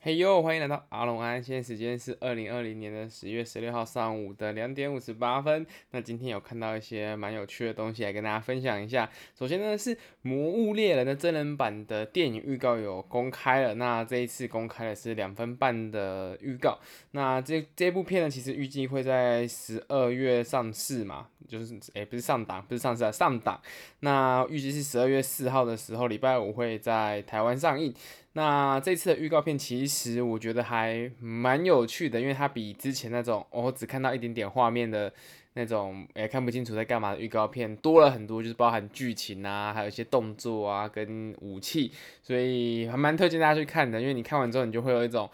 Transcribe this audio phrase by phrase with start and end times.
[0.00, 5.66] 嘿呦，欢迎来到阿龙安，现在时间是二零二零年的十月十六号上午的两点五十八分。
[5.90, 9.10] 那今天有看到一些蛮有趣的东西，来跟大家分享一下。
[9.36, 16.78] 首先呢是《魔物猎人》的真人版的电影预告有公开了，那这一次公开的是两分半的预告。
[17.10, 23.60] 那这这部片呢，其实预计会在十二月上市嘛，就是诶、不是上档，不是上市啊，上档。
[23.98, 27.92] 那预计是十二月四号的时候，礼拜五会在台湾上映。
[28.38, 35.12] 那这次的预告片其实我觉得还蛮有趣的，因为它比之前那种我、只看到一点点画面的
[35.54, 41.90] 那种，也、看不清楚在干嘛的预告片多了很多，就是包含剧情啊，还有一些动作啊跟武器，
[42.22, 44.00] 所以还蛮推荐大家去看的。
[44.00, 45.28] 因为你看完之后，你就会有一种，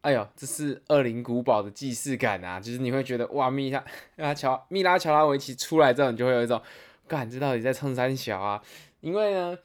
[0.00, 3.84] 哎呦，这是恶灵古堡的既视感啊，就是你会觉得哇，蜜拉
[4.16, 6.62] 拉乔蜜拉乔拉维奇出来之后，你就会有一种，
[7.06, 8.62] 干，这到底在冲三小啊？
[9.02, 9.58] 因为呢。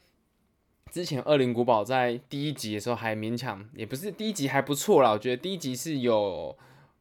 [0.92, 5.10] 之前《恶灵古堡》在第一集的时候还勉强，也不是第一集还不错啦。
[5.10, 6.54] 我觉得第一集是有，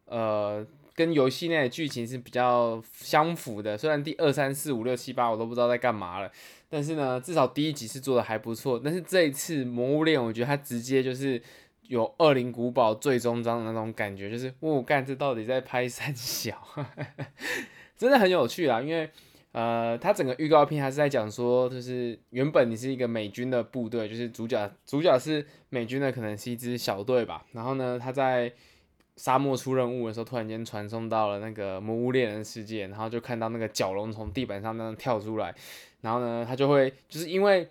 [0.05, 3.77] 呃，跟游戏内的剧情是比较相符的。
[3.77, 6.31] 虽然第二、三、四、五、六、七、八我都不知道在干嘛了，
[6.69, 8.79] 但是呢，至少第一集是做的还不错。
[8.81, 11.41] 但是这一次《魔物猎》，我觉得它直接就是
[11.89, 16.65] 有《恶灵古堡》最终章的那种感觉，就是我干、这到底在拍三小，
[17.97, 19.09] 真的很有趣啦，因为。
[19.53, 27.45] 呃，他整个预告片还是在讲说，就是原本你是一个美军的部队，就是主角主角是美军的，可能是一支小队吧。
[27.51, 28.51] 然后呢，他在
[29.17, 35.53] 沙漠出任务的时候，突然间传送到了那个魔物猎人世界，然后就看到那个角龙从地板上那样跳出来，
[35.99, 37.67] 然后呢，他就会就是因为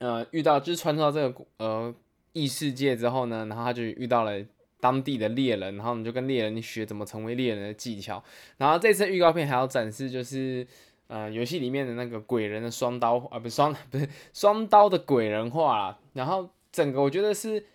[0.00, 1.94] 呃遇到就是传送到这个呃
[2.32, 4.44] 异世界之后呢，然后他就遇到了。
[4.82, 8.24] 当地的猎人，然后你就跟猎人学怎么成为猎人的技巧。
[8.56, 10.66] 然后这次预告片还要展示，就是
[11.10, 15.98] 呃游戏里面的那个鬼人的双刀啊，不是双不是双刀的鬼人化。
[16.12, 17.66] 然后整个我觉得是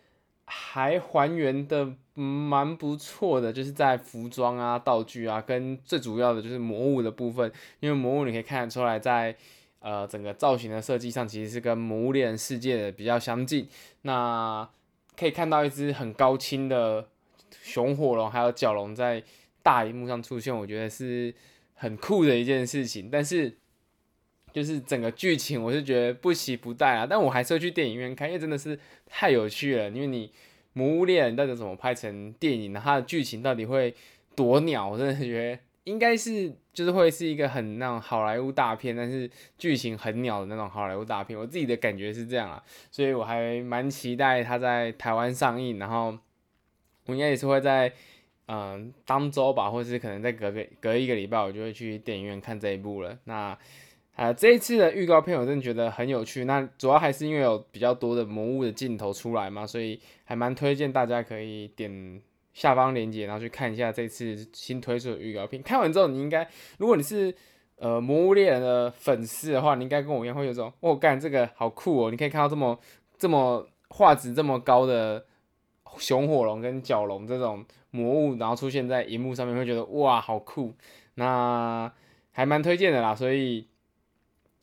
[0.45, 7.52] 还还原的蛮不错的，就是在服装啊、道具啊，跟最主要的就是魔物的部分。
[7.81, 9.36] 因为魔物你可以看得出来在，
[9.80, 13.67] 呃整个造型的设计上，其实是跟魔物猎人世界的比较相近。
[14.04, 14.67] 那
[15.17, 17.09] 可以看到一只很高清的
[17.61, 19.21] 熊火龙，还有角龙在
[19.61, 21.33] 大荧幕上出现，我觉得是
[21.75, 23.09] 很酷的一件事情。
[23.09, 23.55] 但是，
[24.52, 27.08] 就是整个剧情，我是觉得不期不待啊。
[27.08, 29.89] 但我还是会去电影院看，因为真的是太有趣了。
[29.89, 30.27] 因为你
[30.73, 32.81] 《魔物猎人》到底怎么拍成电影呢？
[32.83, 33.93] 它的剧情到底会
[34.35, 34.89] 多鸟？
[34.89, 35.59] 我真的觉得。
[35.85, 46.17] 应该是就是会是一个很那种好莱坞大片，但是剧情很鸟的那种好莱坞大片，我自己的感觉是这样啊，所以我还蛮期待它在台湾上映，然后
[47.05, 47.93] 我应该也是会在
[48.48, 53.17] 嗯、当周吧，或者是可能再隔个隔一个礼拜，我就会去电影院看这一部了。
[53.26, 53.58] 那
[54.16, 62.22] 呃这一次的预告片我真的觉得很有趣，那主要还是因为有比较多的魔物的镜头出来嘛，所以还蛮推荐大家可以点。
[62.56, 65.62] 下方链接，然后去看一下这次新推出的预告片。
[65.62, 67.36] 看完之后，你应该，如果你是
[67.76, 72.10] 呃魔物猎人的粉丝的话，你应该跟我一样会有种，哦，干这个好酷哦！
[72.10, 72.80] 你可以看到这么
[73.17, 75.26] 这么画质这么高的
[75.98, 80.76] 熊火龙跟角龙这种魔物，然后出现在荧幕上面，会觉得哇，好酷！
[81.16, 81.89] 那
[82.32, 83.67] 还蛮推荐的啦，所以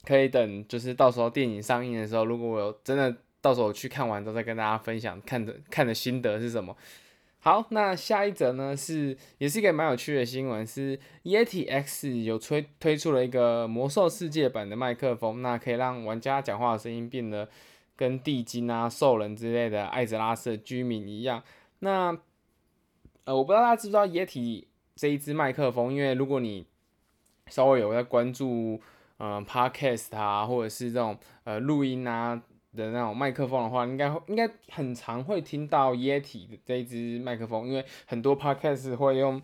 [0.05, 6.77] 可以等就是到时候电影上映的时候，如果我有真的到时候去看完之后，再跟大家分享看的看的心得是什么。
[7.45, 17.49] 好，那下一则呢是也是一个蛮有趣的新闻，是 Yeti X 有推推出了一个魔兽世界版的麦克风，那可以让玩家讲话的声音变得
[17.97, 21.43] 跟地精啊、兽人之类的艾泽拉斯的居民一样。
[21.81, 22.17] 那
[23.25, 26.67] 呃，我不知道大家知不知道 Yeti 这一支麦克风，因为如果你
[27.47, 28.81] 稍微有在关注
[29.19, 32.43] 嗯、呃、Podcast 啊，或者是这种呃录音啊。
[32.75, 39.43] 的那种麦克风的话，应该应该很常会听到 Yeti 的这一支麦克风，因为很多 Podcast 会用，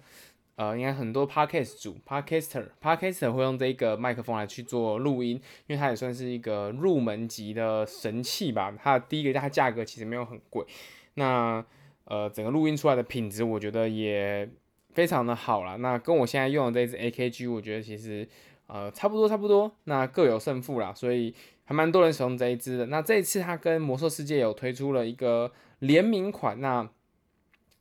[0.55, 8.75] 呃，应该很多 Podcast 主 Podcaster Podcaster 会用这个麦克风来去做录音，因为它也算是一个入门级的神器吧。
[8.83, 10.65] 它的第一个，它价格其实没有很贵，
[11.13, 11.63] 那
[12.09, 14.49] 呃，整个录音出来的品质，我觉得也
[14.93, 15.77] 非常的好啦。
[15.77, 18.29] 那跟我现在用的这支 AKG，我觉得其实
[18.67, 21.35] 呃差不多差不多，那各有胜负啦，所以。
[21.69, 22.87] 还蛮多人使用这一支的。
[22.87, 26.59] 那这一次它跟魔兽世界有推出了一个联名款。
[26.63, 26.89] 那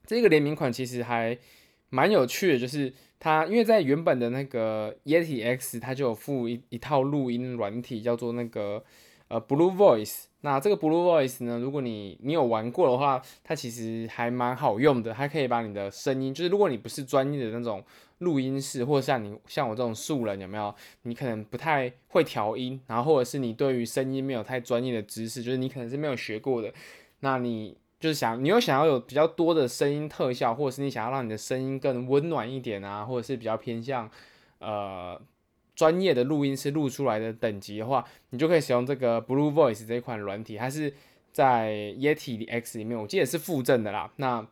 [0.05, 1.37] 这个联名款其实还
[1.87, 8.83] 蛮有趣的，就是它因为在原本的那个 Yeti X 它就有附一一套录音软体，叫做那个
[9.27, 10.25] 呃 Blue Voice。
[10.41, 15.13] 那这个 Blue Voice 呢，如果你你有玩过的话，它其实还蛮好用的。
[15.13, 17.83] 它可以把你的声音，就是如果你不是专业的那种
[18.19, 20.73] 录音室，或者像你像我这种素人，有没有？
[21.01, 26.71] 你可能不太会调音，然后或者是你对于声音没有太专业的知识，就是你可能是没有学过的。
[27.19, 34.09] 那你就是想你又想要有比较多的声音特效，或者是你想要让你的声音更温暖一点啊，或者是比较偏向
[34.59, 35.19] 呃
[35.77, 40.93] 专业的录音师录出来的等级的话，你就可以使用这个 Blue Voice 这一款软体，它是
[41.31, 44.11] 在 Yeti X 里面，我记得是附赠的啦。
[44.17, 44.45] 那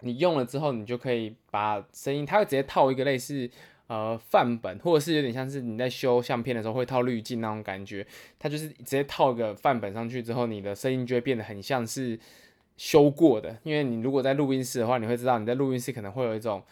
[0.00, 3.48] 你用了之后，你就可以把声音，它会直接套一个类似。
[3.88, 8.06] 呃，范本或者是有点像是你在修相片的时候会套滤镜那种感觉，
[8.38, 12.20] 它就是直接套一个范本上去之后，你的声音就会变得很像是
[12.76, 13.56] 修过的。
[13.62, 16.62] 因为你如果在录音室的话，你会知道你在录音室可能会有一种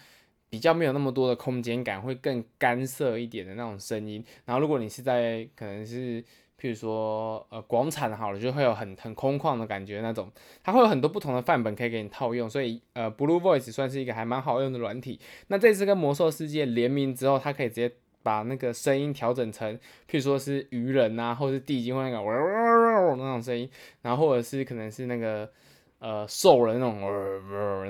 [0.48, 4.24] 比较没有那么多的空间感，会更干涩一点的那种声音。
[4.44, 6.24] 然后如果你是在可能是。
[6.58, 10.32] 譬如说，呃，广场好了，就会有很很空旷的感觉那种，
[10.64, 15.20] 它会有很多不同的范本可以给你套用，所以呃，Blue Voice 算是一个还蛮好用的软体。
[15.48, 17.92] 那这次跟魔兽世界联名之后，它可以直接
[18.22, 19.76] 把那个声音调整成，
[20.08, 23.68] 譬如说是鱼人啊，或是地精或那个哇哇哇那种声音，
[24.00, 25.52] 然后或者是可能是那个
[25.98, 26.98] 呃兽人那种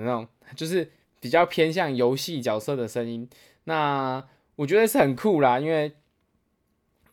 [0.05, 0.27] 那种，
[0.57, 0.91] 就是
[1.21, 3.29] 比较偏向游戏角色的声音。
[3.65, 4.25] 那
[4.57, 5.93] 我觉得是很酷啦，因为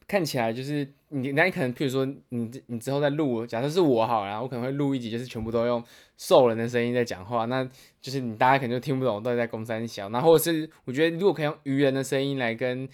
[0.07, 0.93] 看起来就是。
[1.15, 5.83] 你那你可能，譬如说你你之后再录，假设是我好啦，我可能会录一集，就是全部都用
[6.17, 7.63] 兽人的声音在讲话，那
[8.01, 10.09] 就是你大家可能就听不懂，到底在公山小。
[10.09, 12.89] 然后或者是我觉得如果可以用鱼人的声音来跟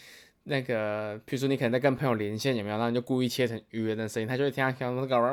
[0.50, 2.76] 那个，譬如说你可能在跟朋友连线有没有？
[2.76, 5.32] 然后你就故意切成鱼的声音，他就会听到那个哇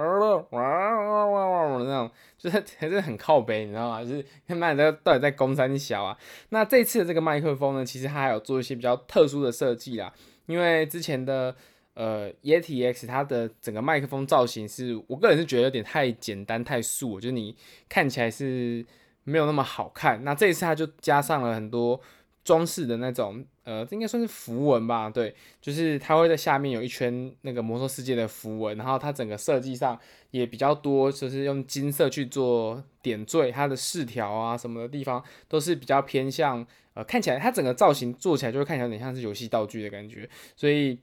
[0.51, 4.05] 哇哇哇哇那种，就是还是很靠北，你知道吗？
[4.05, 6.17] 就是他妈的到底在公三小啊？
[6.51, 10.13] 那这次的这个麦克风呢，其实它还有做一些比较特殊的设计啦，
[10.47, 11.57] 因为之前的。
[11.99, 17.57] 呃，Yeti X 它的整个麦克风造型是我个人是觉得有点太简单太素，就是你
[17.89, 18.85] 看起来是
[19.25, 20.23] 没有那么好看。
[20.23, 21.99] 那这一次它就加上了很多
[22.47, 25.11] 装饰的那种，呃，这应该算是符文吧？
[25.11, 29.99] 对，就是它会在下面有一圈那个魔兽世界的符文，然后它整个设计上
[30.31, 36.65] 也比较多，就是用金色去做点缀，它的饰条啊什么的地方都是比较偏向，
[36.95, 40.99] 呃，看起来它整个造型做起来就会看起来有点像是游戏道具的感觉，所以。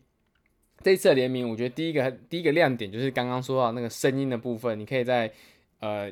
[0.81, 5.31] 这次的联名，我觉得第一个第一个亮点就是刚刚说到那个声音的部分，你可以在
[5.79, 6.11] 呃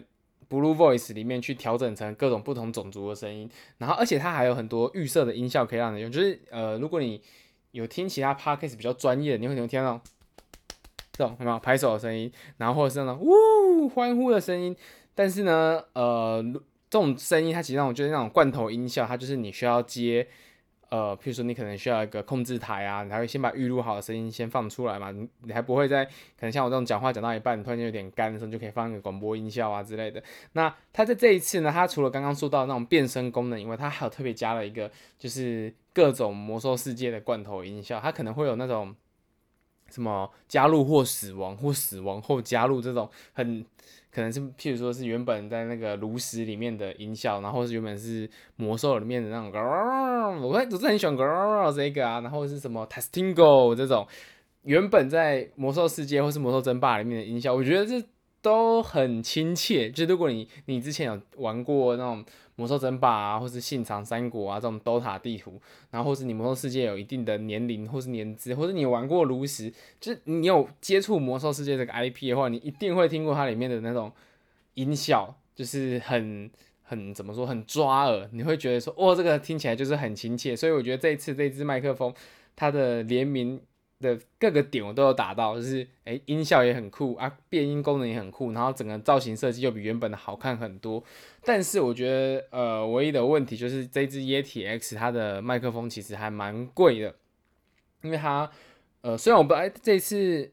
[0.52, 7.22] Blue Voice 里面去调整成各种不同种族的声音，然后而且它还有很多预设的音效可以让你用，就是呃如果你
[7.72, 10.02] 有听其他 Podcast 比较专业的，你会能听到
[11.14, 14.76] 这种什么拍手的声音，然后或者是那种呜欢呼的声音，
[15.16, 16.44] 但是呢呃
[16.90, 20.28] 这种声音它其实让我觉得那种罐头音效，它就是你需要接。
[20.92, 26.12] 呃，譬如说你可能需要一个控制台啊，你还会先把预录好的声音先放出来嘛，你你还不会在可
[26.42, 30.22] 能像我这种讲话讲到一半，突然间有点干的时候，就可以放一个广播音效啊之类的。
[30.54, 38.96] 那它在这一次呢，它除了刚刚说到那种变声功能以外，它还有特别加了一个，就是各种魔兽世界的罐头音效，它可能会有那种。
[39.92, 43.64] 什么加入或死亡或死亡后加入这种很
[44.10, 54.06] 可能是，譬如说是原本在那个炉石里面的音效，然后是原本是魔兽里面的那种，我我是很喜欢这个啊，然后是什么 testingo 这种
[54.64, 58.06] 原本在魔兽世界或是魔兽争霸里面的音效，我觉得这
[58.42, 59.90] 都很亲切。
[59.90, 62.26] 就如果你你之前有玩过那种。
[62.58, 65.60] 魔兽争霸啊，或是信长三国啊这种 DOTA 地图，
[65.90, 74.12] 然后或是你魔兽世界有一定的年龄或是年资，或是你玩过炉石，就是你有接触魔兽世界这个 IP 的话，你一定会听过它里面的那种
[74.76, 76.52] 音效，就是很
[76.84, 80.56] 很怎么说，很抓耳，你会觉得说，哦，这个听起来就是很亲切。
[80.56, 82.14] 所以我觉得这一次这支麦克风
[82.56, 83.60] 它的联名。
[84.02, 91.02] 的各个点我都有打到，就是诶、音效也很酷啊，变音功能也很酷，然后整个造型设计又比原本的好看很多。
[91.46, 97.16] 但是我觉得呃，唯一的问题就是这支 Yeti X 它的麦克风其实还蛮贵的，
[98.02, 98.50] 因为它
[99.02, 100.52] 呃，虽然我不哎、欸、这一次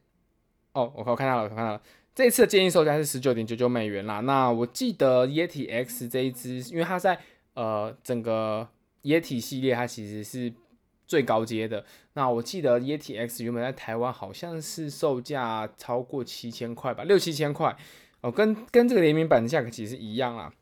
[0.74, 1.82] 哦，我我看到了，我看到了，
[2.14, 4.20] 这次的建议售价是十九点九九美元啦。
[4.20, 7.18] 那我记得 Yeti X 这一支，因为它在
[7.54, 8.68] 呃整个
[9.02, 10.52] Yeti 系列它其实是。
[11.08, 11.82] 最高阶的，
[12.18, 17.76] 那我记得 Yeti X 原本在台湾好像是售价超过七千块吧，六七千块
[18.22, 20.52] 哦，跟跟这个联名版的价格其实一样啊。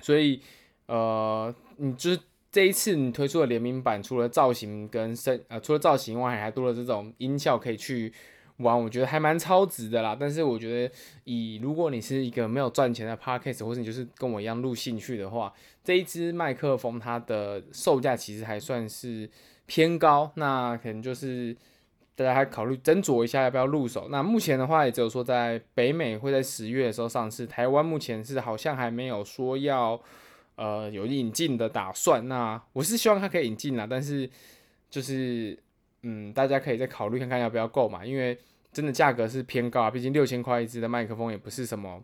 [0.00, 0.40] 所以
[0.86, 2.18] 呃，你就是
[2.50, 8.12] 这一次你推出的联名版，除了造型跟声呃，除了造型外，还多了这种音效可以去
[8.56, 10.16] 玩，我觉得还蛮超值的啦。
[10.18, 19.30] 但是我觉得以如果你是一个没有赚钱的 Podcast，或者你就是跟我一样录兴趣的话，这一支麦克风它的售价其实还算是。
[19.66, 21.56] 偏高，那可能就是
[22.14, 24.08] 大家还考虑斟酌一下要不要入手。
[24.10, 30.00] 那目前的话，也只有说在北美会在十月的时候上市，台湾目前是好像还没有说要
[30.56, 32.28] 呃有引进的打算。
[32.28, 34.28] 那我是希望它可以引进啦，但是
[34.90, 35.58] 就是
[36.02, 38.38] 嗯，大家可以再考虑看看要不要购买，因为
[38.72, 42.02] 真的价格是偏高啊，毕竟六千块一支的麦克风也不是什么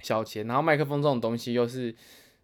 [0.00, 1.94] 小钱，然后麦克风这种东西又是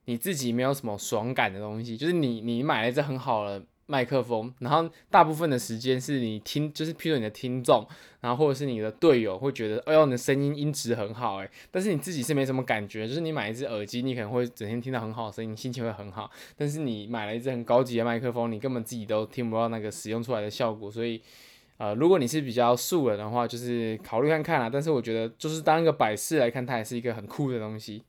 [0.06, 7.86] 你自己没有什么爽感的东西，就是你你买了一支很好的麦克风，然后大部分的时间是你听，就是譬如你的听众，
[8.20, 21.20] 然后或者是你的队友会觉得，哎呦，你的声音音质很好，诶，但是你自己是没什么感觉，就是你买一只耳机，你可能会整天听到很好的声音，心情会很好，但是你买了一只很高级的麦克风，你根本自己都听不到那个使用出来的效果，所以。
[21.78, 24.70] 呃，如果你是比较素人的话，就是考虑看看啦。
[24.70, 28.04] 但是我觉得，就是当一个摆饰来看，它也是一个很酷的东西。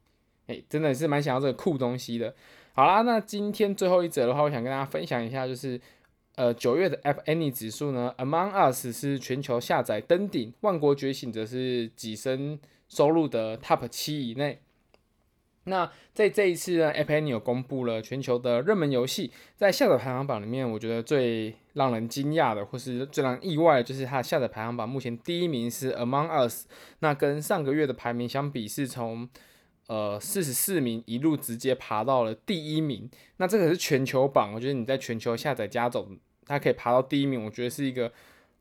[0.45, 2.35] 诶、真的是蛮想要这个酷东西的。
[2.75, 5.79] 好啦，那今天最后一则的话，我想跟大家分享一下，就是
[6.35, 14.59] 呃九月的 App Annie 指数呢，Among Us 是全球下载登顶，万国觉醒则是跻身收入的 Top 七以内。
[15.65, 26.65] 那在这一次呢，App Annie 有公布了全球的热门游戏，在下载排行榜里面，我觉得最让人惊讶的，或是最让意外的，就是它的下载排行榜目前第一名是 Among Us，
[26.99, 29.29] 那跟上个月的排名相比，是从
[29.87, 33.09] 呃四十四名一路直接爬到了第一名。
[33.37, 38.11] 那这个是全球榜，我觉得你在全球下载加总，它可以爬到第一名，我觉得是一个。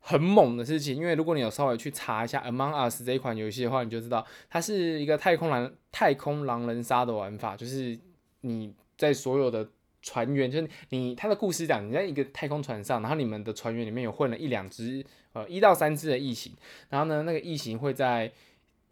[0.05, 7.97] 很猛的事情，因为如果你有稍微去查一下《Among Us》这一款游戏的话，你就知道它是一个太空狼太空狼人杀的玩法，就是
[8.41, 9.64] 你在所有的
[10.02, 16.52] 船员，就是你他的故事讲，你在一个太空船上，然后你们的船员里面有混了一两只呃一到三只的异形，
[16.88, 18.33] 然后呢那个异形会在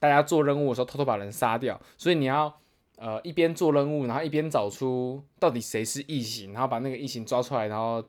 [0.00, 2.52] 大家做任务的时候偷偷把人杀掉，所以你要
[2.96, 8.02] 呃一边做任务，然后一边找出到底谁是异形，然后把那个异形抓出来，然后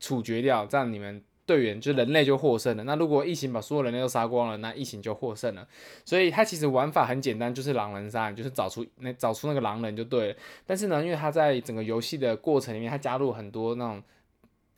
[0.00, 1.22] 处决掉，这样你们。
[1.44, 2.84] 队员就人类就获胜了。
[2.84, 5.66] 那如果异形把所有人类都杀光了，那异形就获胜了。
[6.04, 10.36] 所以它其实玩法很简单，就是狼人杀，就是找出那找出那个狼人就对了。
[10.64, 14.00] 但是呢，因为它在整个游戏的过程里面，它加入很多那种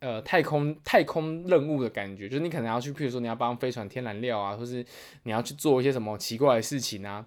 [0.04, 4.84] 呃太空太空任务的感觉，就是你可能要去，譬如说你要帮飞船添燃料啊，或是
[5.22, 7.26] 你要去做一些什么奇怪的事情啊，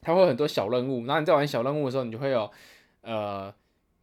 [0.00, 1.04] 它会有很多小任务。
[1.06, 2.50] 然后你在玩小任务的时候，你就会有
[3.02, 3.52] 呃。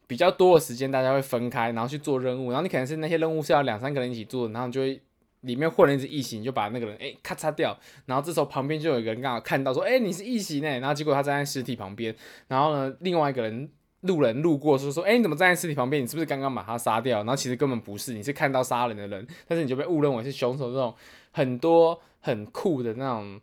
[0.05, 2.51] 比较多的时间，大家会分开，然后去做任务。
[2.51, 5.01] 然后你可能是那些任务是要两三个人一起做的，然后就会
[5.41, 7.75] 里面混了一只异形，就把那个人诶、咔嚓掉。
[8.05, 10.79] 然后这时候旁边就有一个人刚好看到说，诶、你是异形诶。
[10.79, 12.13] 然后结果他站在尸体旁边。
[12.47, 13.67] 然后呢，另外一个人
[14.03, 16.01] 路人路过说说，诶、欸，你怎么站在尸体旁边？
[16.01, 17.17] 你是不是刚刚把他杀掉？
[17.17, 20.71] 然后其实根本不是，你是看到杀人的人，但是你就被误认为是凶手。
[20.71, 20.93] 这种
[21.31, 23.41] 很多很酷的那种。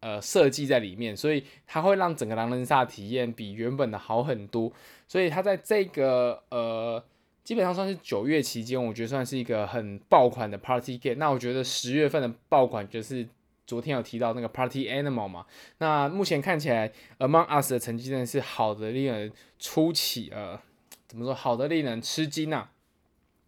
[0.00, 4.72] 呃，设计在里面，所以它会让整个狼人杀体验比原本的好很多。
[5.08, 7.02] 所以它在这个呃，
[7.42, 11.16] 基本上算是九月期间，我觉得算是一个很爆款的 Party Game。
[11.16, 13.26] 那我觉得十月份的爆款就是
[13.68, 15.44] 昨天有提到那个 Party Animal 嘛。
[15.76, 20.58] 那目前看起来 Among Us 的成绩呢是好的令人出奇，呃，
[21.06, 22.72] 怎么说好的令人吃惊啊？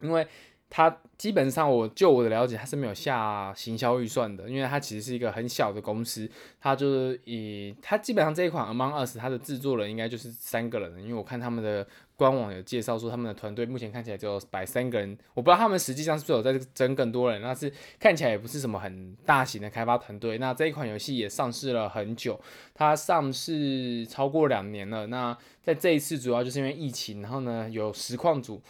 [0.02, 0.26] 因为
[0.70, 6.30] 它基本上，我就我的了解，它是没有下行销预算的，因为它其实是一个很小的公司。
[6.60, 11.84] 它就是以它基本上这一款 Among Us，它的制作人应该就是三个人，因为我看他们的
[12.14, 15.18] 官网有介绍说，他们的团队目前看起来只有摆三个人。
[15.34, 20.38] 我不知道他们实际上是不是有在征更多人，那是看起来也不是什么很大型的开发团队。
[20.38, 22.40] 那这一款游戏也上市了很久，
[22.72, 25.08] 它上市超过两年了。
[25.08, 28.62] 那在这一次主要就是因为疫情，然后呢有实况组。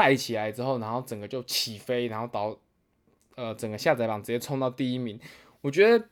[0.00, 2.58] 带起来之后，然后整个就起飞，然后导
[3.34, 5.20] 呃整个下载榜直接冲到第一名。
[5.60, 6.02] 我觉得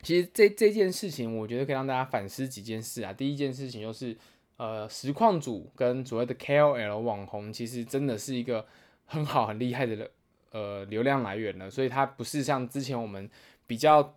[0.00, 3.12] 其实这这件事情，我觉得可以让大家反思几件事啊。
[3.12, 4.16] 第一件事情就是
[4.58, 8.64] 呃实况组跟所谓的 KOL 网红，其实真的是一个
[9.06, 10.08] 很好很厉害的
[10.52, 13.28] 呃流量来源了，所以它不是像之前我们
[13.66, 14.14] 比较。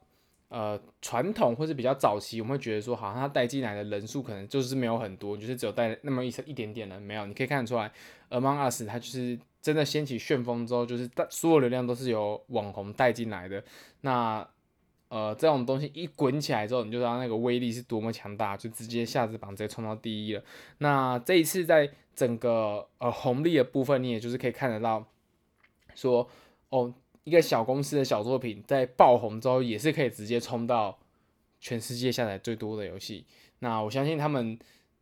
[0.54, 7.26] 呃，传统或是比较早期，我们会觉得说，好像他带进来的人数可能就是没有很多，就是只有带那么一一点点人，没有。
[7.26, 7.92] 你可以看得出来
[8.30, 13.64] ，Among Us 它就是真的掀起旋风之后，就是带所有流量都是由网红带进来的。
[14.02, 14.48] 那
[15.08, 20.44] 呃，这种东西一滚起来之后，你就知道那个威力是多么强大，就直接下载榜直接冲到第一了。
[20.78, 25.04] 那这一次在整个呃红利的部分，你也就是可以看得到，
[25.96, 26.30] 说
[26.70, 26.94] 哦。
[27.24, 30.98] 一个小公司的小作品在爆红之后，也是可以直接冲到
[31.60, 33.26] 全世界下载最多的游戏。
[33.60, 34.46] 那我相信他们，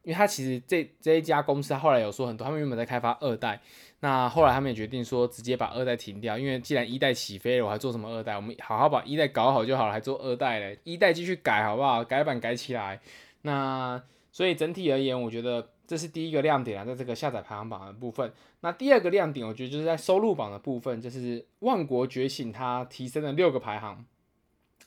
[0.04, 3.60] 因为他其实这这一家公司，他后来有说很多，他们原本在开发二代，
[4.02, 8.36] 那后来他们也决定说直接把二代停掉，因为既然一代起飞了，我还做什么二代？
[8.36, 10.78] 我们好好把一代搞好就好了，还做二代嘞？
[10.84, 12.04] 一代继续改好不好？
[12.04, 13.00] 改版改起来。
[13.42, 14.02] 那
[14.32, 15.70] 所以整体而言，我觉得。
[15.92, 18.32] 这是第一个亮点啊，在这个下载排行榜的部分。
[18.62, 24.06] 那第二个亮点，我觉得就是在收入榜的部分，就是《万国觉醒》它提升了六个排行，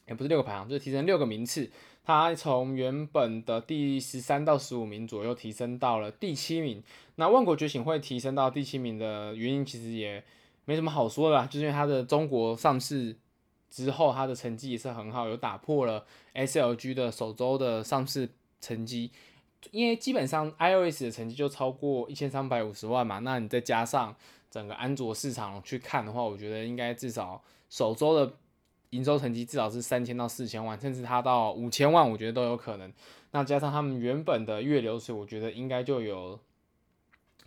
[0.09, 1.71] 也不是六个排行，就是提升六个名次。
[2.03, 6.83] 它从原本的第十三到十五名左右，提升到了第七名。
[7.17, 10.25] 那《万国觉醒》会提升到第七名的原因，其实也
[10.65, 13.15] 没什么好说的啦，就是因为它的中国上市
[13.69, 18.31] 之后，它的成绩也是很好，有打破了 SLG 的首周的上市。
[18.61, 19.11] 成绩，
[19.71, 24.15] 因为基本上 iOS 的成绩就超过一千三百五十万嘛，那你再加上
[24.51, 28.33] 整个安卓市场去看的话，我觉得应该至少首周的
[28.91, 32.93] 营收成绩至少是三千到四千万，甚至它到五千万，我觉得都有可能。
[33.33, 36.39] 那加上他们原本的月流水，我觉得应该就有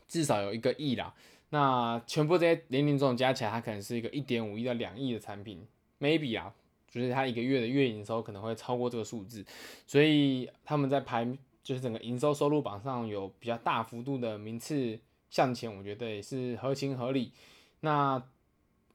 [0.07, 1.13] 至少有一个亿啦。
[1.49, 5.65] 那全部这些零零总总加起来，它可能是一个一点五亿到两亿的产品
[6.01, 6.53] ，maybe 啊，
[6.91, 9.45] 就是它一个月的月营收可能会超过这个数字，
[9.85, 11.25] 所以他们在排
[11.67, 14.97] 就是整个营收收入榜上有比较大幅度的名次
[15.29, 17.33] 向前，我觉得也是合情合理。
[17.81, 18.23] 那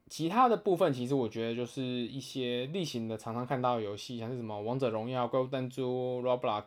[0.08, 6.64] 其他的部分，其实我觉得就是一些例行的常常看到的游戏，像是什么王者荣耀、怪物弹珠、Roblox。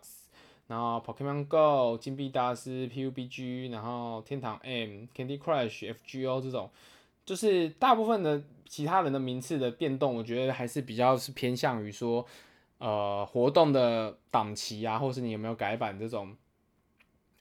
[0.68, 6.70] 然后 Pokemon Go、金币大师、PUBG，然后天堂 M、Candy Crush、FGO 这种，
[7.26, 12.26] 就是大部分的其他人的名次的变动，我觉得还是比较是偏向于说，
[12.86, 16.38] 呃，活动的档期啊，或是你有没有改版这种，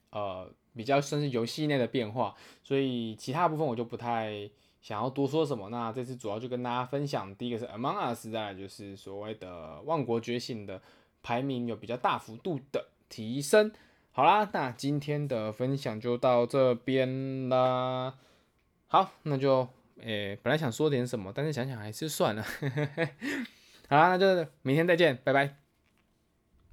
[0.09, 2.33] 呃，比较算是游戏内的变化。
[2.63, 4.49] 所以其他部分我就不太
[4.81, 5.69] 想要多说什么。
[5.69, 10.81] 那这次主要就跟大家分享，第一个是 Among Us，再来就是所谓的万国觉醒的
[11.21, 12.87] 排名有比较大幅度的。
[13.07, 13.71] 提升，
[14.13, 18.15] 好啦，那今天的分享就到这边啦。
[18.87, 19.67] 好，那就
[20.01, 22.43] 诶、本来想说点什么，但是想想还是算了。
[23.89, 25.64] 好啦，那就明天再见，拜拜。